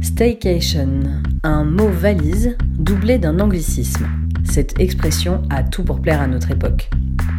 [0.00, 1.02] Staycation,
[1.44, 4.06] un mot valise doublé d'un anglicisme.
[4.44, 6.90] Cette expression a tout pour plaire à notre époque.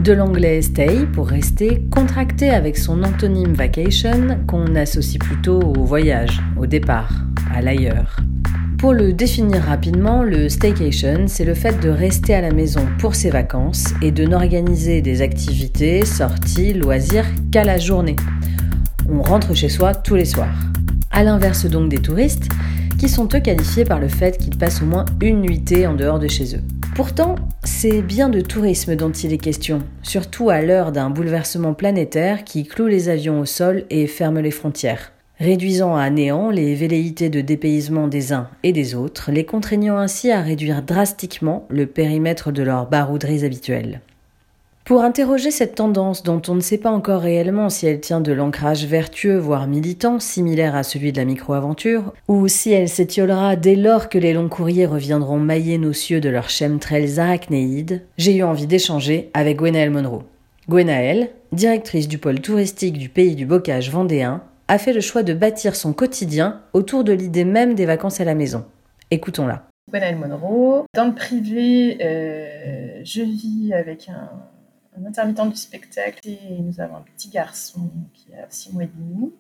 [0.04, 6.42] De l'anglais stay pour rester, contracté avec son antonyme vacation qu'on associe plutôt au voyage,
[6.58, 7.12] au départ,
[7.54, 8.18] à l'ailleurs.
[8.78, 13.14] Pour le définir rapidement, le staycation, c'est le fait de rester à la maison pour
[13.14, 18.16] ses vacances et de n'organiser des activités, sorties, loisirs qu'à la journée.
[19.10, 20.56] On rentre chez soi tous les soirs.
[21.12, 22.50] À l'inverse donc des touristes,
[22.98, 26.20] qui sont eux qualifiés par le fait qu'ils passent au moins une nuitée en dehors
[26.20, 26.62] de chez eux.
[26.96, 32.44] Pourtant, c'est bien de tourisme dont il est question, surtout à l'heure d'un bouleversement planétaire
[32.44, 37.30] qui cloue les avions au sol et ferme les frontières réduisant à néant les velléités
[37.30, 42.52] de dépaysement des uns et des autres, les contraignant ainsi à réduire drastiquement le périmètre
[42.52, 44.02] de leurs barouderies habituelles.
[44.90, 48.32] Pour interroger cette tendance dont on ne sait pas encore réellement si elle tient de
[48.32, 53.76] l'ancrage vertueux voire militant, similaire à celui de la micro-aventure, ou si elle s'étiolera dès
[53.76, 58.42] lors que les longs courriers reviendront mailler nos cieux de leurs chemtrails arachnéides, j'ai eu
[58.42, 60.24] envie d'échanger avec Gwenaëlle Monroe.
[60.68, 65.36] Gwenaëlle, directrice du pôle touristique du pays du bocage vendéen, a fait le choix de
[65.36, 68.66] bâtir son quotidien autour de l'idée même des vacances à la maison.
[69.12, 69.68] Écoutons-la.
[69.92, 70.86] Gwenaëlle Monroe.
[70.96, 74.30] Dans le privé, euh, je vis avec un,
[75.06, 79.32] intermittent du spectacle et nous avons un petit garçon qui a 6 mois et demi.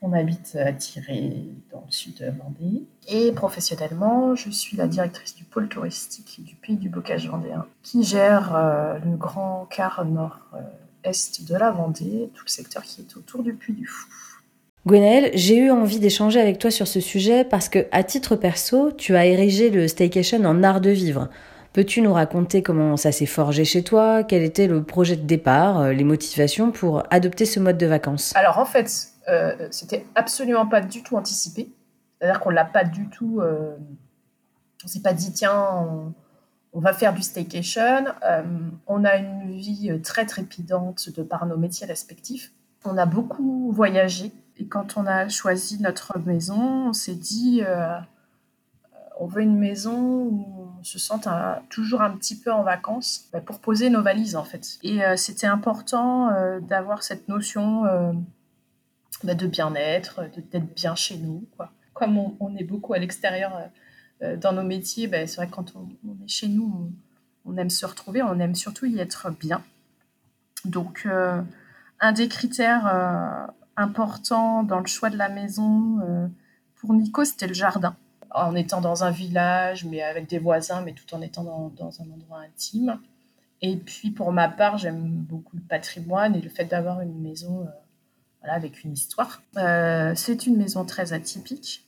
[0.00, 2.84] On habite à Tiré, dans le sud de Vendée.
[3.08, 8.04] Et professionnellement, je suis la directrice du pôle touristique du pays du bocage vendéen, qui
[8.04, 13.42] gère euh, le grand quart nord-est de la Vendée, tout le secteur qui est autour
[13.42, 14.08] du Puy du Fou.
[14.86, 18.92] Gwenaëlle, j'ai eu envie d'échanger avec toi sur ce sujet parce que, à titre perso,
[18.92, 21.28] tu as érigé le staycation en art de vivre.
[21.78, 24.24] Peux-tu nous raconter comment ça s'est forgé chez toi?
[24.24, 28.34] Quel était le projet de départ, euh, les motivations pour adopter ce mode de vacances?
[28.34, 31.70] Alors en fait, euh, c'était absolument pas du tout anticipé.
[32.18, 33.38] C'est-à-dire qu'on l'a pas du tout.
[33.40, 33.76] Euh,
[34.84, 36.12] on s'est pas dit tiens,
[36.72, 38.06] on, va faire du staycation.
[38.24, 38.42] Euh,
[38.88, 42.50] on a une vie très trépidante de par nos métiers respectifs.
[42.84, 48.00] On a beaucoup voyagé et quand on a choisi notre maison, on s'est dit, euh,
[49.20, 51.28] on veut une maison où on se sente
[51.68, 54.78] toujours un petit peu en vacances bah, pour poser nos valises en fait.
[54.82, 57.82] Et euh, c'était important euh, d'avoir cette notion
[59.24, 61.46] bah, de bien-être, d'être bien chez nous.
[61.94, 63.70] Comme on, est beaucoup à l'extérieur
[64.20, 65.88] dans nos métiers, bah, c'est vrai que quand on,
[66.24, 66.92] est chez nous,
[67.44, 69.64] on, aime se retrouver, on aime surtout y être bien.
[70.64, 71.08] Donc,
[72.00, 72.86] un des critères
[73.78, 76.26] important dans le choix de la maison euh,
[76.76, 77.96] pour Nico, c'était le jardin.
[78.30, 82.10] En étant dans un village, mais avec des voisins, mais tout en étant dans, un
[82.10, 83.00] endroit intime.
[83.62, 87.62] Et puis pour ma part, j'aime beaucoup le patrimoine et le fait d'avoir une maison
[87.62, 87.70] euh,
[88.40, 89.42] voilà, avec une histoire.
[89.56, 91.84] Euh, c'est une maison très atypique,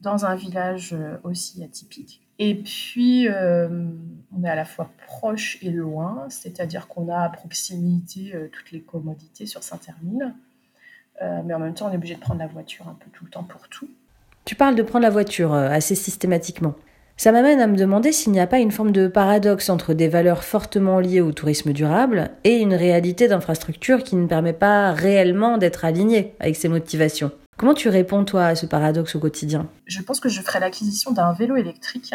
[0.00, 2.20] dans un village aussi atypique.
[2.38, 8.32] Et puis, on est à la fois proche et loin, c'est-à-dire qu'on a à proximité
[8.50, 10.34] toutes les commodités sur Saint-Hermine.
[11.22, 13.24] Euh, mais en même temps, on est obligé de prendre la voiture un peu tout
[13.24, 13.88] le temps pour tout.
[14.50, 16.74] Tu parles de prendre la voiture euh, assez systématiquement.
[17.16, 20.08] Ça m'amène à me demander s'il n'y a pas une forme de paradoxe entre des
[20.08, 25.56] valeurs fortement liées au tourisme durable et une réalité d'infrastructure qui ne permet pas réellement
[25.56, 27.30] d'être alignée avec ces motivations.
[27.58, 29.68] Comment tu réponds, toi, à ce paradoxe au quotidien?
[29.86, 32.12] Je pense que je ferai l'acquisition d'un vélo électrique.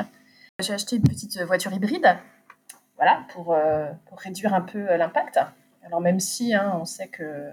[0.60, 2.18] J'ai acheté une petite voiture hybride,
[2.98, 5.40] voilà, pour, euh, réduire un peu l'impact.
[5.86, 7.48] Alors même si hein, on sait que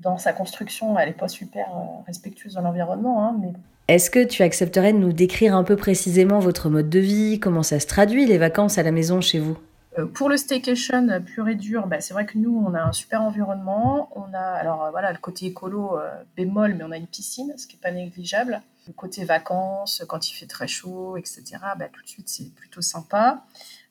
[0.00, 3.26] dans sa construction, elle n'est pas super euh, respectueuse de l'environnement.
[3.26, 3.54] Hein, mais...
[3.92, 7.38] Est-ce que tu accepterais de nous décrire un peu précisément votre mode de vie?
[7.38, 9.58] Comment ça se traduit les vacances à la maison chez vous?
[9.98, 12.92] Euh, pour le staycation pur et dur, bah, c'est vrai que nous, on a un
[12.92, 14.08] super environnement.
[14.16, 15.98] On a, alors euh, voilà, le côté écolo
[16.38, 18.62] bémol, mais on a une piscine, ce qui n'est pas négligeable.
[18.86, 21.42] Le côté vacances, quand il fait très chaud, etc.,
[21.78, 23.44] bah, tout de suite, c'est plutôt sympa.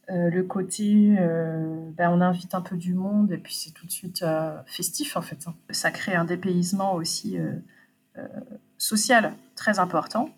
[0.10, 3.86] Euh, le côté, euh, ben, on invite un peu du monde et puis c'est tout
[3.86, 5.38] de suite euh, festif en fait.
[5.48, 5.54] Hein.
[5.70, 7.38] Ça crée un dépaysement aussi
[8.82, 10.30] social très important.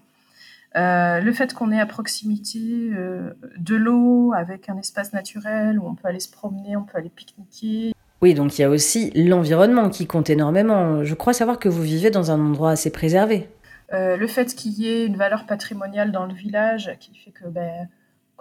[0.75, 6.07] le fait qu'on est à proximité de l'eau avec un espace naturel où on peut
[6.07, 7.93] aller se promener, on peut aller pique-niquer.
[8.21, 11.03] Oui, donc il y a aussi l'environnement qui compte énormément.
[11.03, 13.49] Je crois savoir que vous vivez dans un endroit assez préservé.
[13.91, 17.87] le fait qu'il y ait une valeur patrimoniale dans le village qui fait que ben,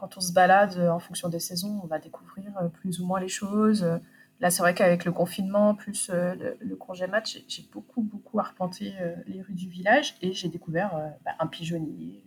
[0.02, 3.06] quand on se balade euh, en fonction des saisons, on va découvrir euh, plus ou
[3.06, 3.86] moins les choses.
[4.42, 8.92] Là, c'est vrai qu'avec le confinement, plus euh, le, congé match, j'ai beaucoup, beaucoup arpenté
[9.28, 10.90] les rues du village et j'ai découvert
[11.24, 12.24] bah, un pigeonnier,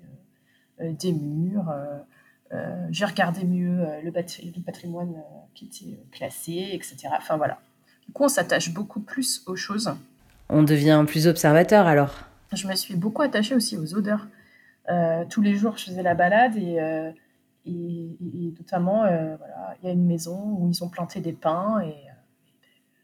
[0.80, 1.74] des murs.
[2.90, 4.12] j'ai regardé mieux le,
[4.62, 5.22] patrimoine
[5.54, 7.10] qui était classé, etc.
[7.18, 7.60] Enfin voilà.
[8.06, 9.94] Du coup, on s'attache beaucoup plus aux choses.
[10.48, 12.24] On devient plus observateur alors
[12.54, 14.28] Je me suis beaucoup attachée aussi aux odeurs.
[15.30, 16.80] tous les jours, je faisais la balade et,
[17.66, 21.96] et, notamment, voilà, il y a une maison où ils ont planté des pins et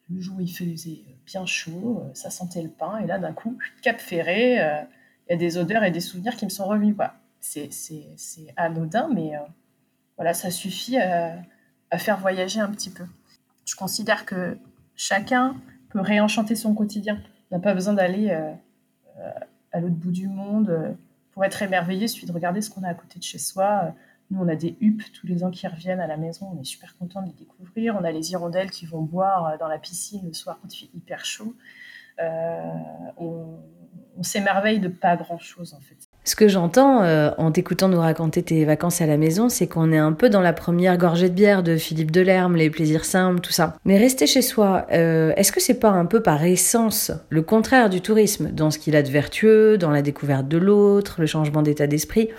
[0.09, 3.57] le jour où il faisait bien chaud, ça sentait le pain et là d'un coup,
[3.81, 6.95] cap ferré, il y a des odeurs et des souvenirs qui me sont revenus.
[7.39, 7.69] C'est
[8.55, 9.33] anodin, mais
[10.17, 13.05] voilà, ça suffit à faire voyager un petit peu.
[13.65, 14.57] Je considère que
[14.95, 15.55] chacun
[15.89, 17.21] peut réenchanter son quotidien.
[17.49, 18.51] On n'a pas besoin d'aller euh,
[19.19, 19.31] euh,
[19.71, 20.91] à l'autre bout du monde euh,
[21.31, 22.03] pour être émerveillé.
[22.03, 23.93] Il suffit de regarder ce qu'on a à côté de chez soi.
[24.31, 26.51] Nous, on a des huppes tous les ans qui reviennent à la maison.
[26.55, 27.95] On est super content de les découvrir.
[27.99, 30.97] On a les hirondelles qui vont boire dans la piscine le soir quand il fait
[30.97, 31.53] hyper chaud.
[33.17, 33.59] on,
[34.17, 35.95] on s'émerveille de pas grand-chose, en fait.
[36.23, 39.91] Ce que j'entends euh, en t'écoutant nous raconter tes vacances à la maison, c'est qu'on
[39.91, 43.39] est un peu dans la première gorgée de bière de Philippe Delerme, les plaisirs simples,
[43.39, 43.77] tout ça.
[43.85, 47.89] Mais rester chez soi, euh, est-ce que c'est pas un peu par essence le contraire
[47.89, 51.63] du tourisme, dans ce qu'il a de vertueux, dans la découverte de l'autre, le changement
[51.63, 52.29] d'état d'esprit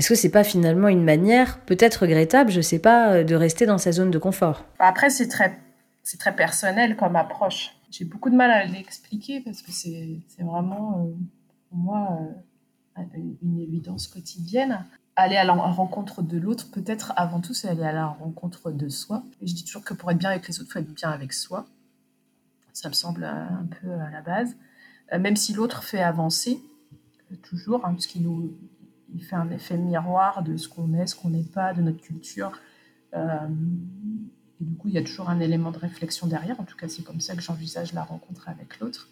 [0.00, 3.66] Est-ce que c'est pas finalement une manière, peut-être regrettable, je sais pas, euh, de rester
[3.66, 4.64] dans sa zone de confort?
[4.78, 5.60] Après, c'est très,
[6.02, 7.76] c'est très personnel comme approche.
[7.90, 11.06] J'ai beaucoup de mal à l'expliquer parce que c'est, vraiment,
[11.68, 12.18] pour moi
[13.42, 14.86] une évidence quotidienne.
[15.16, 18.88] Aller à la rencontre de l'autre, peut-être avant tout, c'est aller à la rencontre de
[18.88, 19.22] soi.
[19.42, 21.10] Et je dis toujours que pour être bien avec les autres, il faut être bien
[21.10, 21.66] avec soi.
[22.72, 24.56] Ça me semble un peu à la base.
[25.12, 26.58] Euh, même si l'autre fait avancer,
[27.30, 28.56] euh, toujours, hein, parce nous
[29.14, 32.00] il fait un effet miroir de ce qu'on est, ce qu'on n'est pas, de notre
[32.00, 32.52] culture.
[33.14, 33.48] Euh,
[34.60, 36.60] et du coup, il y a toujours un élément de réflexion derrière.
[36.60, 39.08] En tout cas, c'est comme ça que j'envisage la rencontre avec l'autre.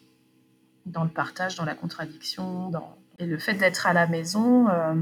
[0.86, 2.70] Dans le partage, dans la contradiction,
[3.18, 4.94] et le fait d'être à la maison, euh,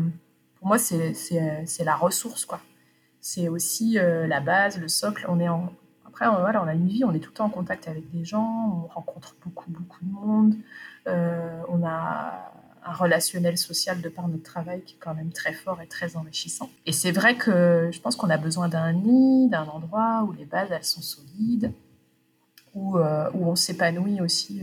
[0.56, 1.14] pour moi, c'est
[1.84, 2.60] la ressource, quoi.
[3.20, 5.26] C'est aussi euh, la base, le socle.
[5.28, 5.72] On est en...
[6.06, 8.10] Après, on, voilà, on a une vie, on est tout le temps en contact avec
[8.10, 10.54] des gens, on rencontre beaucoup, beaucoup de monde.
[11.06, 12.56] On a
[12.86, 16.16] un relationnel social de par notre travail qui est quand même très fort et très
[16.16, 16.70] enrichissant.
[16.86, 20.44] Et c'est vrai que je pense qu'on a besoin d'un nid, d'un endroit où les
[20.44, 21.72] bases, elles sont solides,
[22.74, 24.62] où, où on s'épanouit aussi,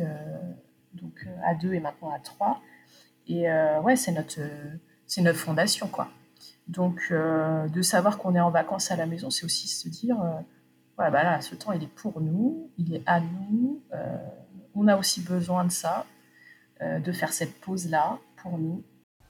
[0.93, 2.61] donc à deux et maintenant à trois.
[3.27, 4.39] Et euh, ouais, c'est notre,
[5.05, 6.09] c'est notre fondation, quoi.
[6.67, 10.19] Donc, euh, de savoir qu'on est en vacances à la maison, c'est aussi se dire,
[10.21, 10.35] euh,
[10.97, 13.81] ouais, bah là, ce temps, il est pour nous, il est à nous.
[14.75, 16.05] on a aussi besoin de ça,
[17.03, 18.83] de faire cette pause-là pour nous.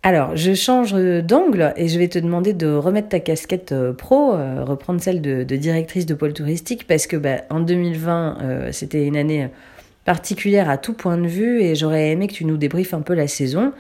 [0.05, 5.01] Alors, je change d'angle et je vais te demander de remettre ta casquette pro, reprendre
[5.01, 9.49] celle de, directrice de pôle touristique, parce que bah, en 2020, c'était une année
[10.05, 13.13] particulière à tout point de vue et j'aurais aimé que tu nous débriefes un peu
[13.13, 13.73] la saison.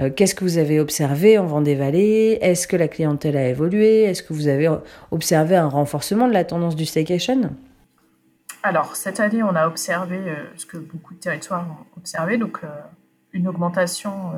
[0.00, 4.02] Euh, qu'est-ce que vous avez observé en Vendée-Vallée Est-ce que la clientèle a évolué?
[4.02, 4.70] Est-ce que vous avez
[5.10, 7.54] observé un renforcement de la tendance du staycation?
[8.62, 12.58] Alors, cette année, on a observé euh, ce que beaucoup de territoires ont observé, donc
[12.64, 12.68] euh,
[13.36, 14.32] une augmentation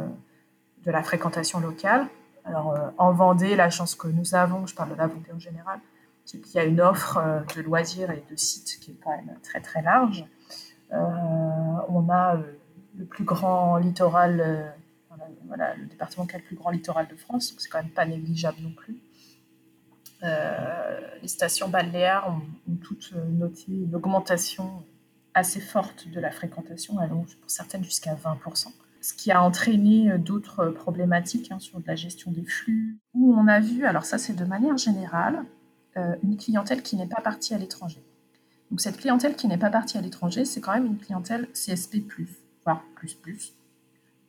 [0.84, 2.06] de la fréquentation locale.
[2.44, 5.80] Alors, en Vendée, la chance que nous avons, je parle de la Vendée en général,
[6.24, 9.38] c'est qu'il y a une offre de loisirs et de sites qui est quand même
[9.42, 10.24] très très large.
[10.92, 10.96] Euh,
[11.88, 12.42] on a euh,
[12.96, 14.68] le plus grand littoral, euh,
[15.46, 17.90] voilà, le département qui a le plus grand littoral de France, donc c'est quand même
[17.90, 18.98] pas négligeable non plus.
[20.22, 24.82] les stations balnéaires ont, toutes noté une augmentation
[25.34, 28.72] assez forte de la fréquentation, allant pour certaines jusqu'à 20%.
[29.00, 33.60] Ce qui a entraîné d'autres problématiques hein, sur la gestion des flux, où on a
[33.60, 35.44] vu, alors ça c'est de manière générale,
[36.22, 38.00] une clientèle qui n'est pas partie à l'étranger.
[38.70, 42.04] Donc cette clientèle qui n'est pas partie à l'étranger, c'est quand même une clientèle CSP+,
[42.64, 43.52] voire plus plus,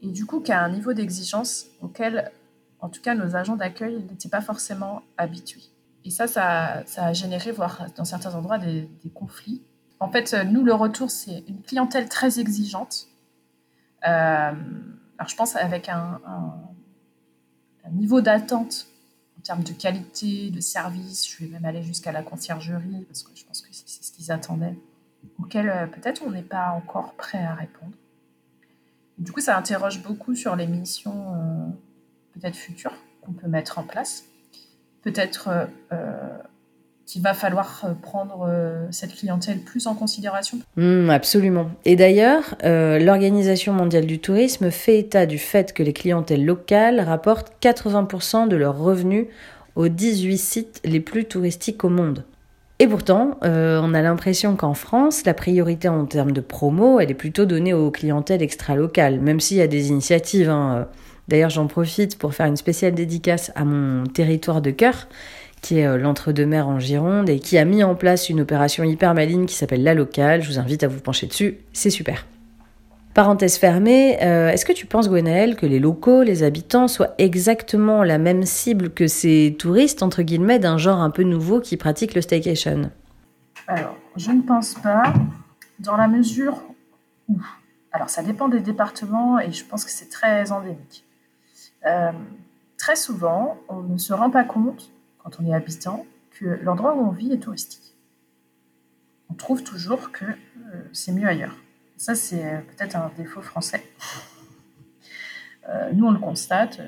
[0.02, 2.32] et du coup qui a un niveau d'exigence auquel,
[2.80, 5.64] en tout cas, nos agents d'accueil n'étaient pas forcément habitués.
[6.06, 9.62] Et ça, ça, a généré, voire dans certains endroits, des, conflits.
[10.00, 13.08] En fait, nous, le retour, c'est une clientèle très exigeante.
[14.06, 14.54] Euh,
[15.18, 16.20] alors, je pense avec un
[17.92, 18.88] niveau d'attente
[19.40, 21.30] en termes de qualité, de service.
[21.30, 24.32] Je vais même aller jusqu'à la conciergerie parce que je pense que c'est ce qu'ils
[24.32, 24.78] attendaient,
[25.40, 27.94] auquel euh, peut-être on n'est pas encore prêt à répondre.
[29.18, 31.68] Du coup, ça interroge beaucoup sur les missions euh,
[32.34, 34.26] peut-être futures qu'on peut mettre en place.
[35.02, 35.70] Peut-être
[37.10, 38.48] qu'il va falloir prendre
[38.92, 40.60] cette clientèle plus en considération.
[40.76, 41.72] Mmh, absolument.
[41.86, 47.52] Et d'ailleurs, l'Organisation mondiale du tourisme fait état du fait que les clientèles locales rapportent
[47.64, 49.26] 80% de leurs revenus
[49.76, 52.26] aux 18 sites les plus touristiques au monde.
[52.80, 57.12] Et pourtant, euh, on a l'impression qu'en France, la priorité en termes de promo, elle
[57.12, 60.50] est plutôt donnée aux clientèles extra-locales, même s'il y a des initiatives.
[60.50, 60.88] Hein.
[61.28, 65.08] D'ailleurs, j'en profite pour faire une spéciale dédicace à mon territoire de cœur,
[65.62, 69.14] qui est euh, l'entre-deux-mer en Gironde, et qui a mis en place une opération hyper
[69.14, 70.42] maligne qui s'appelle La Locale.
[70.42, 72.26] Je vous invite à vous pencher dessus, c'est super.
[73.14, 78.04] Parenthèse fermée, euh, est-ce que tu penses, Gwenaël, que les locaux, les habitants soient exactement
[78.04, 82.14] la même cible que ces touristes, entre guillemets, d'un genre un peu nouveau qui pratiquent
[82.14, 82.92] le staycation?
[83.68, 85.14] Alors, je ne pense pas,
[85.80, 86.62] dans la mesure
[87.28, 87.38] où...
[87.92, 91.04] Alors, ça dépend des départements et je pense que c'est très endémique.
[91.88, 92.12] Euh,
[92.78, 97.00] très souvent, on ne se rend pas compte, quand on est habitant, que l'endroit où
[97.00, 97.96] on vit est touristique.
[99.30, 101.56] On trouve toujours que euh, c'est mieux ailleurs.
[101.98, 103.84] Ça, c'est euh, peut-être un défaut français.
[105.94, 106.82] nous, on le constate,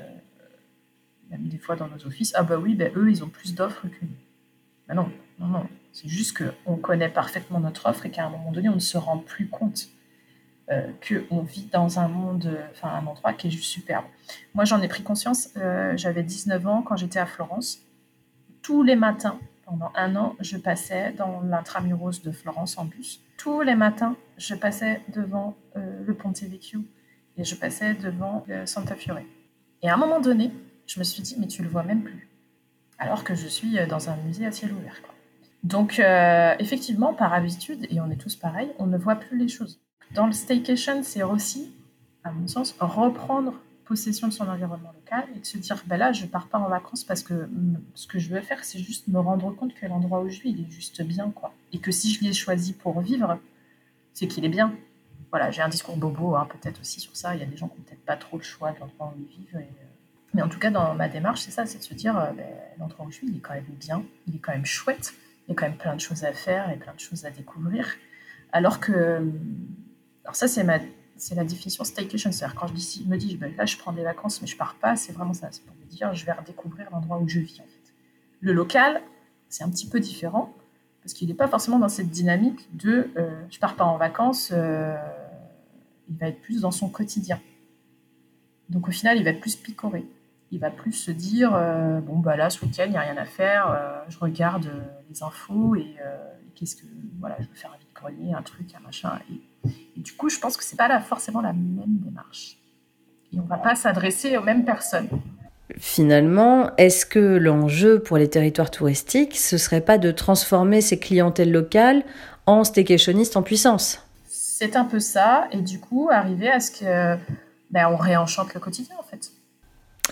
[1.30, 2.32] même des fois dans nos offices.
[2.34, 4.16] Ah bah oui, bah, eux, ils ont plus d'offres que nous.
[4.88, 5.68] Ben non, non, non.
[5.92, 8.98] C'est juste qu'on connaît parfaitement notre offre et qu'à un moment donné, on ne se
[8.98, 9.88] rend plus compte
[10.70, 14.04] euh, qu'on vit dans un monde, enfin un endroit qui est juste superbe.
[14.54, 17.80] Moi, j'en ai pris conscience, euh, j'avais 19 ans quand j'étais à Florence.
[18.62, 23.20] Tous les matins, pendant un an, je passais dans l'intramuros de Florence en bus.
[23.36, 26.80] Tous les matins, je passais devant euh, le Ponte Vecchio
[27.36, 29.18] et je passais devant Santa Fiore.
[29.82, 30.52] Et à un moment donné,
[30.86, 32.28] je me suis dit, mais tu le vois même plus.
[32.98, 35.00] Alors que je suis dans un musée à ciel ouvert.
[35.64, 35.98] Donc,
[36.58, 39.80] effectivement, par habitude, et on est tous pareils, on ne voit plus les choses.
[40.14, 41.72] Dans le staycation, c'est aussi,
[42.22, 43.54] à mon sens, reprendre
[43.92, 47.04] de son environnement local et de se dire, ben là, je pars pas en vacances
[47.04, 47.48] parce que
[47.94, 50.50] ce que je veux faire, c'est juste me rendre compte que l'endroit où je vis,
[50.50, 51.52] il est juste bien, quoi.
[51.72, 53.38] Et que si je l'ai choisi pour vivre,
[54.14, 54.74] c'est qu'il est bien.
[55.30, 57.34] Voilà, j'ai un discours bobo, hein, peut-être aussi sur ça.
[57.34, 59.20] Il y a des gens qui n'ont peut-être pas trop le choix de l'endroit où
[59.20, 59.56] ils vivent.
[59.56, 59.84] Euh,
[60.34, 62.46] mais en tout cas, dans ma démarche, c'est ça, c'est de se dire, euh, ben,
[62.78, 65.14] l'endroit où je vis, il est quand même bien, il est quand même chouette,
[65.46, 67.30] il y a quand même plein de choses à faire et plein de choses à
[67.30, 67.86] découvrir.
[68.52, 69.22] Alors que
[70.24, 70.78] alors ça, c'est ma,
[71.22, 72.32] c'est la définition staycation.
[72.32, 74.96] C'est-à-dire quand je dis, me dis, là, je prends des vacances, mais je pars pas,
[74.96, 75.48] c'est vraiment ça.
[75.52, 77.60] C'est pour me dire, je vais redécouvrir l'endroit où je vis.
[77.60, 77.92] En fait.
[78.40, 79.00] Le local,
[79.48, 80.52] c'est un petit peu différent
[81.00, 84.50] parce qu'il n'est pas forcément dans cette dynamique de, euh, je pars pas en vacances.
[84.52, 84.96] Euh,
[86.08, 87.40] il va être plus dans son quotidien.
[88.68, 90.04] Donc au final, il va être plus picoré.
[90.50, 93.16] Il va plus se dire, euh, bon bah là, ce week-end, il n'y a rien
[93.16, 94.04] à faire.
[94.08, 94.68] je regarde
[95.08, 95.96] les infos et,
[96.56, 96.86] qu'est-ce que,
[97.20, 99.20] voilà, je veux faire un vide-grenier, un truc, un machin.
[99.30, 99.40] Et,
[99.96, 102.58] et du coup, je pense que c'est pas là forcément la même démarche.
[103.32, 105.08] Et on va pas s'adresser aux mêmes personnes.
[105.78, 111.50] Finalement, est-ce que l'enjeu pour les territoires touristiques, ce serait pas de transformer ces clientèles
[111.50, 112.04] locales
[112.46, 114.06] en staycationnistes en puissance?
[114.26, 117.16] C'est un peu ça, et du coup, arriver à ce que
[117.70, 119.32] ben, on réenchante le quotidien en fait.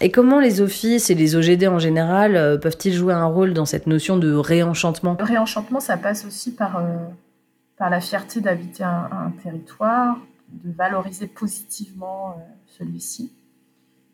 [0.01, 3.67] Et comment les offices et les OGD en général euh, peuvent-ils jouer un rôle dans
[3.67, 5.17] cette notion de réenchantement?
[5.19, 6.97] Le réenchantement, ça passe aussi par euh,
[7.81, 10.19] par la fierté d'habiter un, territoire,
[10.49, 13.33] de valoriser positivement euh, celui-ci,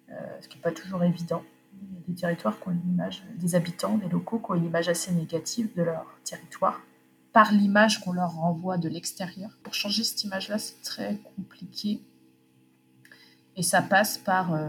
[0.08, 1.42] euh, ce qui n'est pas toujours évident.
[1.82, 4.54] Il y a des territoires qui ont une image, des habitants, des locaux qui ont
[4.54, 6.80] une image assez négative de leur territoire,
[7.32, 9.50] par l'image qu'on leur renvoie de l'extérieur.
[9.64, 12.00] Pour changer cette image-là, c'est très compliqué.
[13.56, 14.68] Et ça passe par, euh,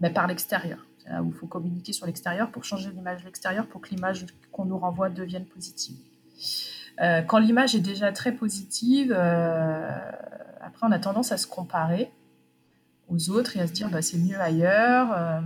[0.00, 0.86] ben, par l'extérieur.
[1.02, 3.90] C'est là où il faut communiquer sur l'extérieur pour changer l'image de l'extérieur, pour que
[3.90, 5.98] l'image qu'on nous renvoie devienne positive.
[7.00, 9.88] Euh, quand l'image est déjà très positive, euh,
[10.60, 12.10] après on a tendance à se comparer
[13.08, 15.40] aux autres et à se dire bah, c'est mieux ailleurs, euh,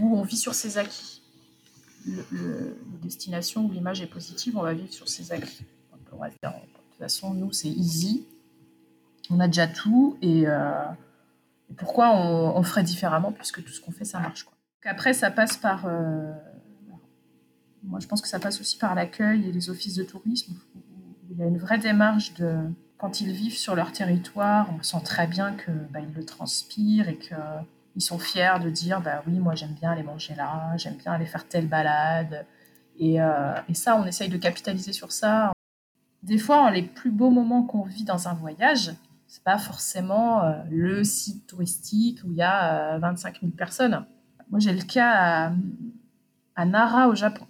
[0.00, 1.22] où on vit sur ses acquis.
[2.06, 5.64] Le, destination où l'image est positive, on va vivre sur ses acquis.
[5.92, 8.26] de toute façon, nous, c'est easy,
[9.30, 10.44] on a déjà tout, et,
[11.76, 14.44] pourquoi on, ferait différemment puisque tout ce qu'on fait, ça marche.
[14.44, 14.54] Quoi.
[14.84, 15.86] après, ça passe par
[17.84, 20.54] moi, je pense que ça passe aussi par l'accueil et les offices de tourisme.
[21.30, 22.56] il y a une vraie démarche de,
[23.00, 27.16] quand ils vivent sur leur territoire, on sent très bien qu'ils bah, le transpirent et
[27.16, 31.12] qu'ils sont fiers de dire bah oui, moi j'aime bien aller manger là, j'aime bien
[31.12, 32.46] aller faire telle balade.
[32.98, 35.52] Et, euh, ça, on essaye de capitaliser sur ça.
[36.22, 38.92] Des fois, les plus beaux moments qu'on vit dans un voyage,
[39.26, 44.04] c'est pas forcément euh, le site touristique où il y a 25 euh, 000 personnes.
[44.50, 45.52] Moi, j'ai le cas
[46.54, 47.46] à Nara au Japon.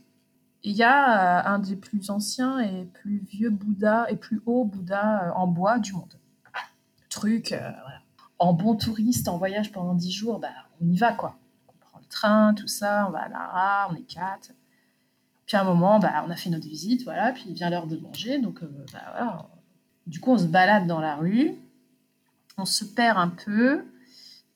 [0.62, 4.64] Il y a euh, un des plus anciens et plus vieux Bouddha et plus haut
[4.64, 6.18] Bouddha euh, en bois du monde.
[7.08, 7.70] Truc, euh,
[8.38, 10.48] En bon touriste, en voyage pendant dix jours, bah,
[10.80, 11.36] on y va quoi.
[11.68, 14.52] On prend le train, tout ça, on va à Lara, on est quatre.
[15.46, 17.86] Puis à un moment, bah, on a fait notre visite, voilà, puis il vient l'heure
[17.86, 18.62] de manger, donc
[18.92, 19.46] bah, voilà.
[20.06, 21.54] Du coup, on se balade dans la rue,
[22.58, 23.84] on se perd un peu,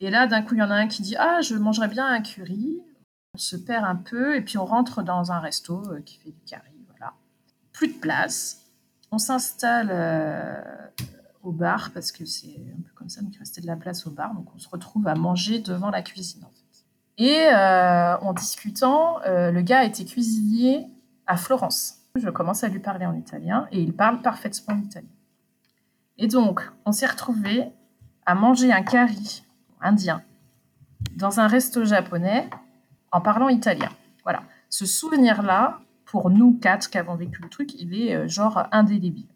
[0.01, 2.05] et là, d'un coup, il y en a un qui dit Ah, je mangerais bien
[2.05, 2.79] un curry.
[3.35, 6.31] On se perd un peu et puis on rentre dans un resto euh, qui fait
[6.31, 6.71] du carré.
[6.87, 7.13] Voilà.
[7.73, 8.61] Plus de place.
[9.11, 10.63] On s'installe euh,
[11.43, 14.07] au bar parce que c'est un peu comme ça, donc il restait de la place
[14.07, 14.33] au bar.
[14.33, 16.85] Donc on se retrouve à manger devant la cuisine en fait.
[17.17, 20.87] Et euh, en discutant, le gars était cuisinier
[21.27, 22.05] à Florence.
[22.15, 25.09] Je commence à lui parler en italien et il parle parfaitement italien.
[26.17, 27.67] Et donc, on s'est retrouvés
[28.25, 29.43] à manger un curry
[29.81, 30.23] indien
[31.17, 32.49] dans un resto japonais
[33.15, 33.89] en parlant italien.
[34.23, 34.43] Voilà.
[34.69, 39.27] Ce souvenir-là, pour nous quatre qui avons vécu le truc, il est euh, genre indélébile.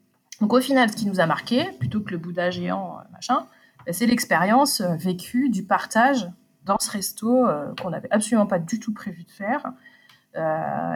[0.42, 3.48] Donc au final, ce qui nous a marqué, plutôt que le Bouddha géant, euh, machin,
[3.86, 6.30] ben, c'est l'expérience euh, vécue du partage
[6.66, 7.48] dans ce resto
[7.82, 9.72] qu'on n'avait absolument pas du tout prévu de faire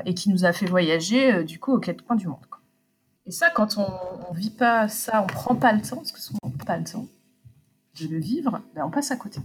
[0.06, 2.46] et qui nous a fait voyager du coup aux quatre coins du monde.
[3.26, 6.20] Et ça, quand on ne vit pas ça, on prend pas le temps, parce que
[6.20, 7.08] souvent on prend pas le temps
[8.00, 9.40] de le vivre, ben on passe à côté.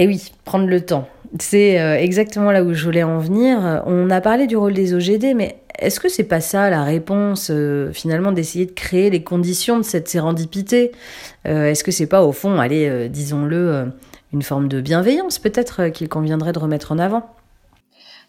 [0.00, 1.06] Et oui, prendre le temps.
[1.38, 3.82] C'est euh, exactement là où je voulais en venir.
[3.84, 7.50] On a parlé du rôle des OGD, mais est-ce que c'est pas ça la réponse
[7.50, 10.92] euh, finalement d'essayer de créer les conditions de cette sérendipité?
[11.46, 13.92] Euh, Est-ce que c'est pas au fond, allez, disons-le,
[14.32, 17.34] une forme de bienveillance peut-être qu'il conviendrait de remettre en avant?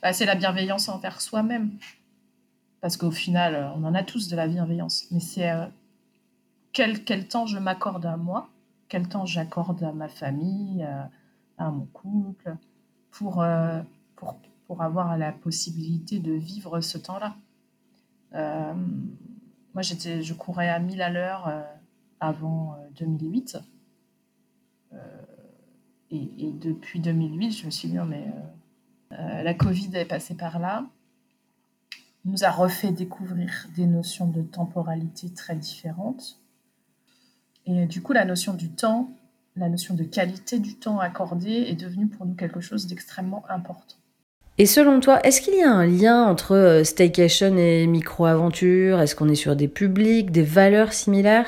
[0.04, 1.72] Bah, C'est la bienveillance envers soi-même.
[2.82, 5.06] Parce qu'au final, on en a tous de la bienveillance.
[5.12, 5.50] Mais c'est
[6.74, 8.50] quel, temps je m'accorde à moi,
[8.90, 10.86] quel temps j'accorde à ma famille
[11.70, 12.56] mon couple,
[13.12, 13.82] pour, euh,
[14.16, 17.36] pour, pour, avoir la possibilité de vivre ce temps-là.
[18.34, 18.74] Euh,
[19.74, 21.62] moi, j'étais, je courais à 1000 à l'heure euh,
[22.20, 23.60] avant 2008.
[26.14, 28.26] Et, et, depuis 2008, je me suis dit, non, mais
[29.12, 30.86] la Covid est passée par là,
[32.26, 36.42] nous a refait découvrir des notions de temporalité très différentes.
[37.66, 39.10] Et du coup, la notion du temps,
[39.56, 43.96] la notion de qualité du temps accordé est devenue pour nous quelque chose d'extrêmement important.
[44.58, 49.00] Et selon toi, est-ce qu'il y a un lien entre euh, staycation et micro-aventure?
[49.00, 51.48] Est-ce qu'on est sur des publics, des valeurs similaires?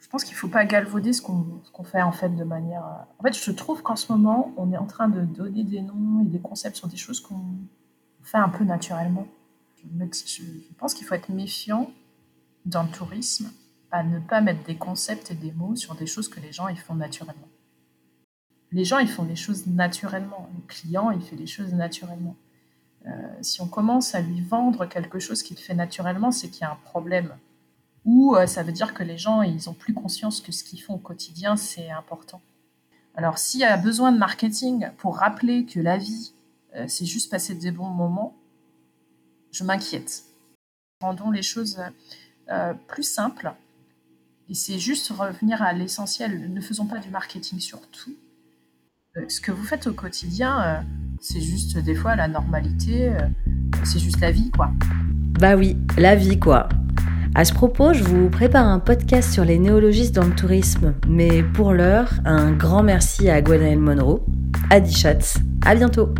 [0.00, 2.84] Je pense qu'il ne faut pas galvauder ce qu'on fait en fait de manière...
[2.84, 5.80] Euh, en fait, je trouve qu'en ce moment, on est en train de donner des
[5.80, 7.40] noms et des concepts sur des choses qu'on
[8.22, 9.26] fait un peu naturellement.
[9.82, 11.90] Je pense qu'il faut être méfiant
[12.66, 13.50] dans le tourisme
[13.92, 16.68] à ne pas mettre des concepts et des mots sur des choses que les gens
[16.68, 17.48] ils font naturellement.
[18.72, 20.48] Les gens ils font des choses naturellement.
[20.54, 22.36] Le client il fait des choses naturellement.
[23.06, 26.64] Euh, si on commence à lui vendre quelque chose qu'il fait naturellement, c'est qu'il y
[26.64, 27.34] a un problème.
[28.04, 30.80] Ou euh, ça veut dire que les gens ils ont plus conscience que ce qu'ils
[30.80, 32.40] font au quotidien c'est important.
[33.16, 36.32] Alors s'il y a besoin de marketing pour rappeler que la vie
[36.76, 38.36] euh, c'est juste passer des bons moments,
[39.50, 40.24] je m'inquiète.
[41.00, 41.80] Rendons les choses
[42.88, 43.54] plus simples
[44.50, 46.52] et c'est juste revenir à l'essentiel.
[46.52, 48.14] Ne faisons pas du marketing sur tout.
[49.16, 50.80] Euh, ce que vous faites au quotidien, euh,
[51.20, 53.20] c'est juste des fois la normalité, euh,
[53.84, 54.72] c'est juste la vie, quoi.
[55.38, 56.68] Bah oui, la vie, quoi.
[57.36, 60.94] À ce propos, je vous prépare un podcast sur les néologistes dans le tourisme.
[61.08, 64.24] Mais pour l'heure, un grand merci à Gwenaëlle Monroe,
[64.70, 65.38] à Schatz.
[65.64, 66.12] À bientôt.